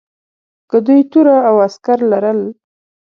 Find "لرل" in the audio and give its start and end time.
2.11-2.41